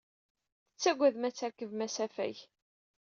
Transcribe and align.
Tettagadem 0.71 1.27
ad 1.27 1.35
trekbem 1.35 1.85
asafag. 1.85 2.37